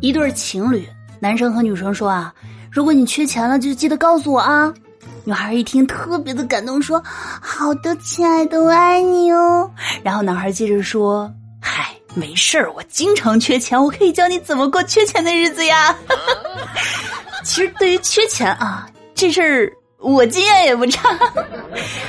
[0.00, 2.32] 一对情侣，男生和女生说啊，
[2.70, 4.72] 如果你缺钱了，就记得告诉我啊。
[5.24, 9.70] 女孩一听特别的感动，说：“好的，亲爱的，我爱你哦。”
[10.02, 15.94] 然后男孩接着说：“嗨，没事儿，我经常缺钱，我可以教你怎么过缺钱的日子呀。”
[17.44, 19.70] 其实对于缺钱啊这事儿。
[20.00, 21.08] 我经验也不差。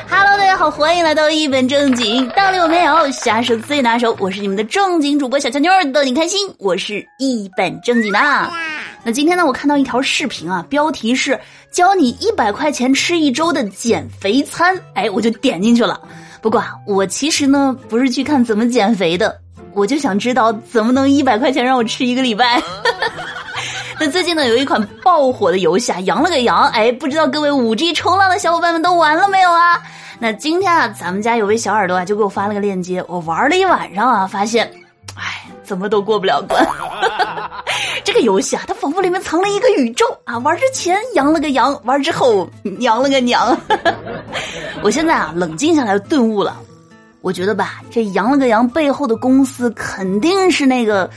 [0.10, 4.16] Hello，大家好，欢迎来到一本正经，道理我没有，下手最拿手。
[4.18, 6.40] 我是你们的正经主播小乔妞儿，逗你开心。
[6.58, 8.20] 我是一本正经的。
[9.04, 11.38] 那今天呢，我看到一条视频啊，标题是
[11.70, 14.80] 教你一百块钱吃一周的减肥餐。
[14.94, 16.00] 哎，我就点进去了。
[16.42, 19.38] 不过啊，我其实呢不是去看怎么减肥的，
[19.74, 22.62] 我就想知道怎么能一百块钱让我吃一个礼拜。
[24.02, 26.68] 那最近呢，有一款爆火的游戏啊，羊了个羊！
[26.70, 29.80] 哎，不知道各位五 G 冲浪的小伙伴们都玩了没有啊？
[30.18, 34.66] 那今天啊，咱们家有位小耳朵啊，就给我发了个链接，我玩了一晚上啊，发现，
[35.14, 36.68] 哎，怎么都过不了关。
[38.04, 40.36] 这个游戏啊，它仿佛里面藏了一个宇宙啊！
[40.40, 43.56] 玩之前羊了个羊，玩之后娘了个娘。
[44.82, 46.60] 我现在啊，冷静下来顿悟了，
[47.22, 51.08] 我觉得吧，这羊了个羊背后的公司肯定是那个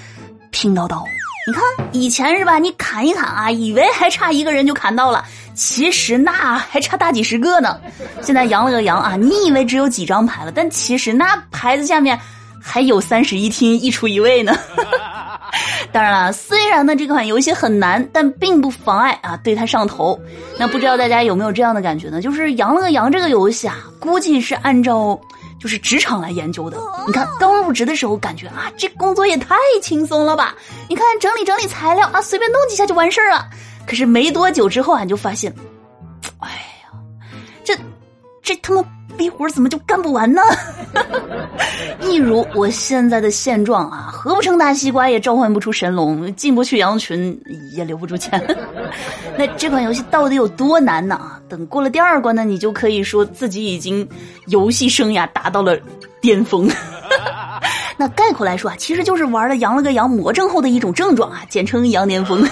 [0.50, 1.02] 拼多多。
[1.46, 2.58] 你看，以前是吧？
[2.58, 5.22] 你砍一砍啊，以为还差一个人就砍到了，
[5.54, 7.78] 其实那还差大几十个呢。
[8.22, 12.18] 现在扬了个扬啊，你以为只有几张牌了，但其实那牌子下面
[12.62, 14.56] 还有三室一厅一厨一卫呢。
[15.92, 20.18] 当然了，虽然呢这款游戏很难，但并不妨碍啊对它上头。
[20.58, 22.22] 那不知道大家有没有这样的感觉呢？
[22.22, 25.20] 就是扬了个扬这个游戏啊，估计是按照。
[25.64, 26.76] 就是职场来研究的。
[27.06, 30.54] 你看，刚入职的时候感觉啊，这工作也太轻松了吧？
[30.90, 33.48] 你看，整理整理材料啊，随便弄几下就完事儿了。
[33.86, 35.50] 可是没多久之后，俺就发现，
[36.40, 36.50] 哎
[36.82, 36.92] 呀，
[37.64, 37.74] 这
[38.42, 38.84] 这他妈
[39.16, 40.42] 逼活怎么就干不完呢？
[42.00, 47.40] 一如我现在的现状啊，合不成大西瓜，也召唤不出神龙，进不去羊群，
[47.72, 48.42] 也留不住钱。
[49.36, 51.20] 那这款游戏到底有多难呢？
[51.48, 54.06] 等过了第二关呢，你就可以说自己已经
[54.46, 55.78] 游戏生涯达到了
[56.20, 56.70] 巅峰。
[57.96, 62.46] 那概括来说啊，其实就是玩了羊了个羊魔怔后的一种症状啊，简称羊癫疯。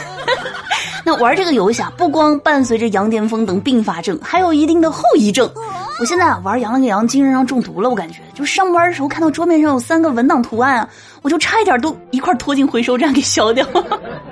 [1.05, 5.51] 那玩这个游戏啊，不光伴随着羊癫疯等并发症，还有一定的后遗症。
[5.99, 10.89] 我现在啊玩羊了个羊，精神上中毒了，我感觉就上班的时候看到桌面上有三个文档图案啊，
[11.23, 13.67] 我就差一点都一块拖进回收站给消掉。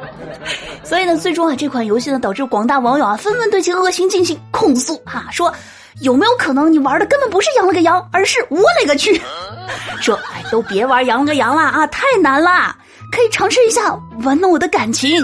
[0.82, 5.52] 所以呢，最终啊，这款游戏呢，导致广大网友啊，纷纷对其恶行进行控诉哈，说
[6.00, 9.20] 有没有可能你玩的根本不是羊了个羊，而是我勒个去！
[10.00, 12.74] 说哎，都别玩羊了个羊了啊，太难啦，
[13.12, 15.22] 可以尝试一下玩弄我的感情。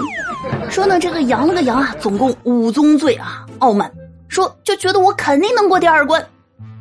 [0.68, 3.90] 说呢，这个羊了个羊啊，总共五宗罪啊，傲慢，
[4.28, 6.24] 说就觉得我肯定能过第二关。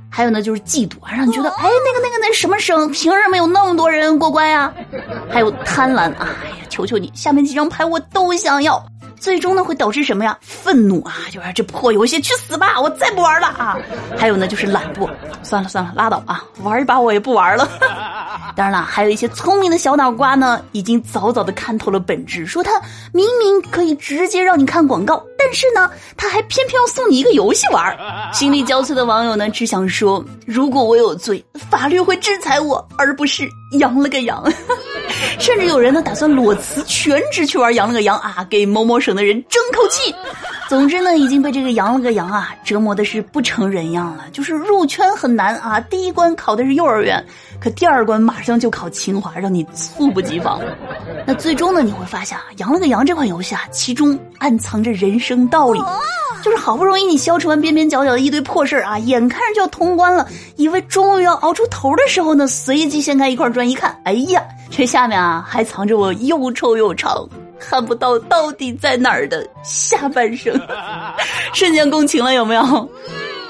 [0.10, 4.74] 还有呢，就是嫉妒啊，让你觉得哎，那个那个那什么省，凭什么有那么多人过关呀？
[5.30, 8.86] 还有贪婪啊，哎呀，求求你，下面几张牌我都想要。
[9.26, 10.38] 最终呢，会导致什么呀？
[10.40, 13.76] 愤怒啊，就是这破游戏去死吧，我再不玩了啊！
[14.16, 15.10] 还有呢，就是懒惰，
[15.42, 17.68] 算了算了，拉倒啊，玩一把我也不玩了。
[18.56, 22.80] 当然了，还有一些聪明的小脑瓜呢，已经早早的看透了本质，说他
[23.12, 27.98] 明明可以直接让你看广告，但是呢，他还偏偏要送你一个游戏玩。
[28.32, 33.50] 心力交瘁的网友呢，只想说：如果我有罪，法律会制裁我，而不是
[33.80, 34.44] 扬了个扬。
[35.40, 40.14] 甚至有人呢打算裸辞全职去玩羊了个羊啊，给某某省的人争口气。
[40.68, 44.26] 总之呢，已经被这个羊了个羊啊折磨的是不成人样了。
[44.32, 47.24] 就是入圈很难啊，第一关考的是幼儿园，
[47.60, 50.60] 可第二关马上就考清华，让你猝不及防。
[51.26, 55.80] 那最终呢，你会发现啊，羊了个羊这款游戏啊，其中暗藏着人生道理。
[56.44, 64.44] 就是好不容易你消除完边边角角的一堆破事儿啊，眼看着就要通关了，以为终于要熬出头的时候呢，随即掀开一块砖一看，哎呀！
[64.70, 67.28] 这下面啊，还藏着我又臭又长、
[67.60, 70.60] 看不到到底在哪儿的下半生，
[71.54, 72.90] 瞬间共情了有没有？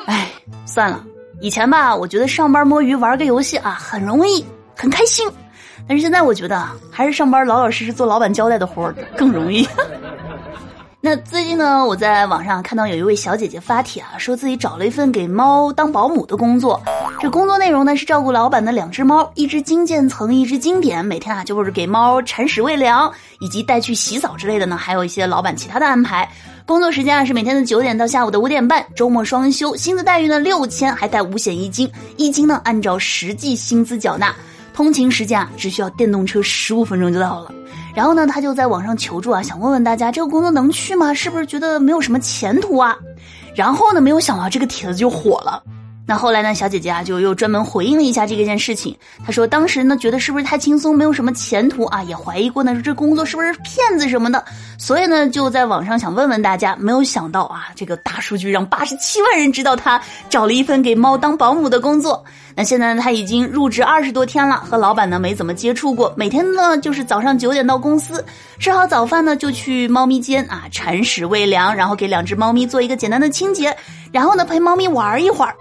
[0.06, 0.30] 哎，
[0.66, 1.04] 算了，
[1.42, 5.28] 以前吧，我觉得上班摸鱼玩个游戏啊，很容易，很开心，
[5.88, 9.68] 但是现在我觉得还是上班老老实实做老板交代的活儿更容易。
[11.06, 16.82] 那最近呢，我在网上看到有一位小姐姐发帖啊，说自己找了一份给猫当保姆的工作。
[17.22, 21.06] 这工作内容呢是照顾老板的两只猫，一只金渐层，一只经典。
[21.06, 26.28] 每天啊就是给猫铲屎喂粮，以及带去洗澡之类的呢，还有一些老板其他的安排。
[26.66, 29.76] 工作时间啊是每天的九点到下午的五点半，周末双休。
[29.76, 31.88] 薪资待遇呢六千，还带五险一金，
[32.18, 34.34] 一金呢按照实际薪资缴纳。
[34.74, 37.52] 通勤时间啊只需要电动车十五分钟就到了。
[37.96, 41.14] 然后呢，他就在网上求助啊，想问问大家这个工作能去吗？
[41.14, 42.96] 是不是觉得没有什么前途啊？
[43.56, 45.64] 然后呢，没有想到这个帖子就火了。
[46.08, 48.96] 那后来呢，小姐姐啊就又专门回应了一下这个件事情。
[49.26, 54.46] 她说当时呢觉得是不是太轻松，没有什么前途啊，也怀疑过呢说这工作是不是骗子什么的，
[54.78, 60.00] 所以呢就在网上想问问大家，没有想到啊这个大数据让八十七万人知道她
[60.30, 62.24] 找了一份给猫当保姆的工作。
[62.56, 68.24] 那现在呢她已经入职二十多天了，和老板呢没怎么接触过，每天呢就是早上九点到公司，
[68.60, 73.76] 吃好早饭呢就去猫咪间啊铲屎喂粮，然后给两只猫咪做一个简单的清洁，
[74.12, 75.56] 然后呢陪猫咪玩一会儿。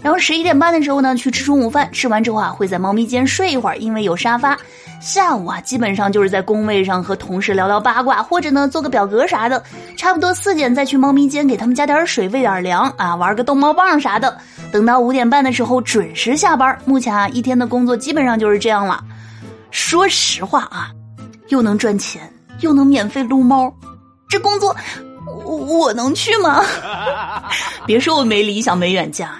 [0.00, 4.56] 然后十一点半的时候呢，去吃中午饭，吃完之后啊，会在猫咪间睡一会儿，因为有沙发。
[5.00, 9.62] 下午啊，基本上就是在工位上和同事聊聊八卦，或者呢做个表格啥的。
[9.96, 14.36] 差不多四点再去猫咪间给他们加点水，喂点粮啊，玩个逗猫棒啥的。
[14.72, 16.76] 等到五点半的时候准时下班。
[16.84, 19.02] 目前啊，一天的工作基本上就是这样了。
[19.70, 20.90] 说实话啊，
[21.48, 23.72] 又能赚钱，又能免费撸猫，
[24.28, 24.74] 这工作
[25.26, 26.64] 我我能去吗？
[27.86, 29.32] 别说我没理想没远嫁。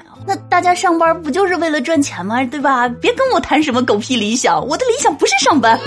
[0.59, 2.45] 大家上班不就是为了赚钱吗？
[2.47, 2.89] 对吧？
[3.01, 5.79] 别跟我谈什么狗屁理想，我的理想不是上班。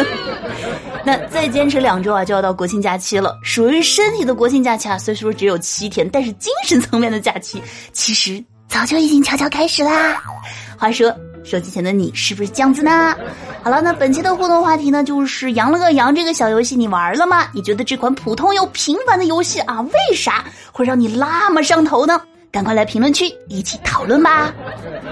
[1.03, 3.37] 那再坚持两周啊，就要到国庆假期了。
[3.43, 10.23] 属于身体的国庆假期啊，虽说只有七天，但是精神层面的假期其实早就已经悄悄开始啦。
[10.77, 11.13] 话说，
[11.43, 13.13] 手机前的你是不是这样子呢？
[13.61, 17.45] 好了，那本期的互动话题呢，就是羊了个羊这个小游戏你玩了吗？
[17.53, 22.21] 你觉得这款普通又平凡的游戏啊，为啥会让你那么上头呢？
[22.51, 24.53] 赶快来评论区一起讨论吧！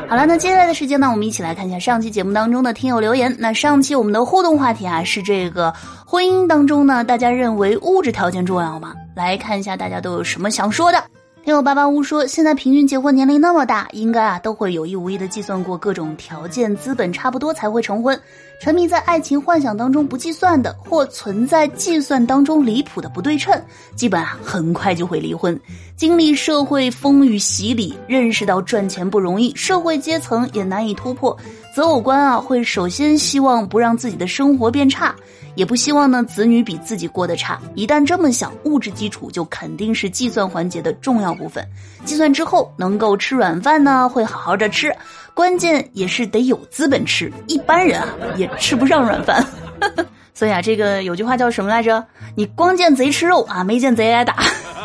[0.10, 3.34] 好了，那接下来的时间呢，我们一起来看一下上期节目当中的听友留言。
[3.40, 5.74] 那上期我们的互动话题啊，是这个
[6.06, 8.94] 婚姻当中呢，大家认为物质条件重要吗？
[9.16, 11.02] 来看一下大家都有什么想说的。
[11.46, 18.20] 听我八八屋说，现在平均结婚年龄那么大，应该啊都会有意无意的计算过各种条件、资本差不多才会成婚。
[18.62, 23.60] 沉迷在爱情幻想当中不计算的，或存在计算当中离谱的不对称，
[23.96, 25.58] 基本啊很快就会离婚。
[25.96, 31.36] 经历社会风雨洗礼，认识到赚钱不容易，社会阶层也难以突破，
[31.74, 35.16] 择偶观啊会首先希望不让自己的生活变差。
[35.56, 37.60] 也不希望呢子女比自己过得差。
[37.76, 41.66] 一旦这么想，物质基础就肯定是计算环节的重要部分。
[42.06, 44.96] 计算之后能够吃软饭呢，会好好的吃。
[45.34, 49.46] 关键也是得有资本吃，一般人啊也吃不上软饭。
[50.34, 52.06] 所以啊，这个有句话叫什么来着？
[52.36, 54.38] 你光见贼吃肉啊，没见贼挨打，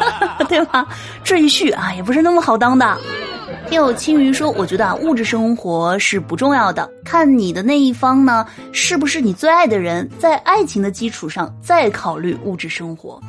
[0.49, 0.87] 对吧？
[1.22, 2.99] 赘婿啊也不是那么好当的。
[3.75, 13.21] 听友青鱼说：“我觉得啊，物质生活是不重要的，看你的那一方呢，是不是你最爱的人，在爱情的基础上再考虑物质生活。”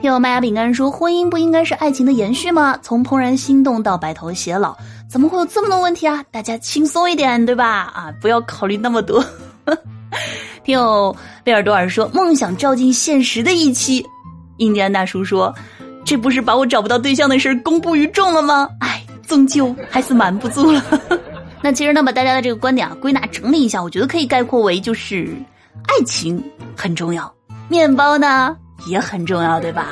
[0.00, 2.78] 听友麦芽饼干说：“婚姻不应该是爱情的延续吗？
[2.80, 4.74] 从怦然心动到白头偕老，
[5.06, 6.24] 怎么会有这么多问题啊？
[6.30, 7.92] 大家轻松一点，对吧？
[7.94, 9.22] 啊，不要考虑那么多。
[10.64, 11.14] ”听友
[11.44, 14.02] 贝尔多尔说：“梦想照进现实的一期。”
[14.56, 15.54] 印第安大叔说
[16.06, 18.99] ：“这不是把我找不到对象的事公布于众了吗？”哎。
[19.30, 20.82] 终究还是瞒不住了。
[21.62, 25.28] 那其实呢，把大家的这个观点啊归纳整理一下，我觉得可以概括为就是，
[25.86, 26.42] 爱情
[26.76, 27.32] 很重要，
[27.68, 28.56] 面包呢
[28.86, 29.86] 也很重要，对吧？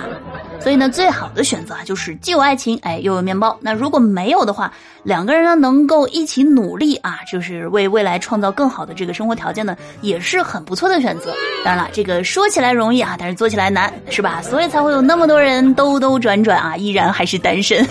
[0.60, 3.56] 所以呢，最好的选择啊，就是既有爱情，哎，又有面包。
[3.60, 4.72] 那如果没有的话，
[5.04, 11.32] 两个人呢能够一起努力啊，就是为未来创造更好的这个生活条件呢，也是很不错的选择。
[11.64, 14.42] 当然了，这个说起来容易啊，但是做起来难，是吧？
[14.42, 17.86] 所以才会有那么多人兜兜转转啊，依然还是单身。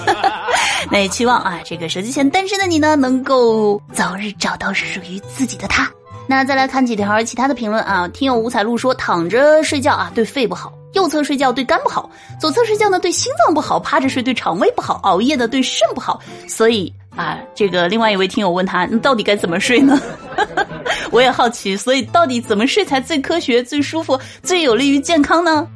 [0.92, 5.90] 那也期望啊，这个手机前单身的你呢，能够早日找到属于自己的他。
[6.28, 10.74] 那再来看几条其他的评论啊，听友五彩路说，躺着睡觉啊，对肺不好。
[10.94, 12.10] 右侧睡觉对肝不好，
[12.40, 16.20] 左侧睡觉呢对心脏不好，趴着睡对肠胃不好，熬夜的对肾不好。
[16.48, 20.00] 所以啊，这个另外一位听友问他，那到底该怎么睡呢？
[21.12, 25.68] 我也好奇，所以到底怎么睡才最科学、最舒服、最有利于健康呢？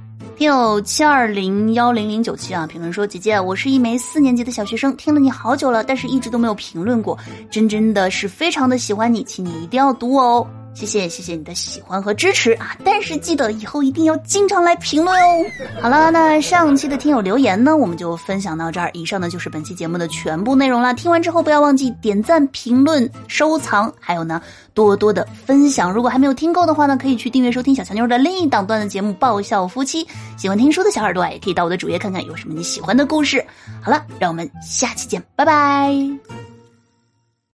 [0.41, 7.15] 听友七二零幺零零九七啊，评论说：姐姐，我是一枚四年级的小学生，听了你好久了，但是一直都没有评论过，
[7.51, 10.47] 真真的是非常的喜欢你，请你一定要读哦。
[10.73, 12.75] 谢谢谢谢你的喜欢和支持啊！
[12.83, 15.45] 但是记得以后一定要经常来评论哦。
[15.81, 18.89] 好了，那上期的听友留言呢，我们就分享到这儿。
[18.93, 20.93] 以上呢就是本期节目的全部内容了。
[20.93, 24.41] 听完之后不要忘记点赞、评论、收藏，还有呢
[24.73, 25.91] 多多的分享。
[25.91, 30.03] 如果还没有听够的话呢，可以去订阅收听小强妞的另一档段的节目《爆笑夫妻》。
[30.37, 33.45] 喜欢听书的小耳朵也可以到我的主页看看有什么你喜欢的故事。
[33.83, 36.50] 好了，让我们下期见，拜拜。